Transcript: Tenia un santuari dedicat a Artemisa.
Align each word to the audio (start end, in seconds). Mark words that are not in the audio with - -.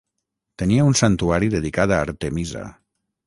Tenia 0.61 0.85
un 0.91 0.95
santuari 1.01 1.51
dedicat 1.55 1.93
a 1.93 2.01
Artemisa. 2.07 2.65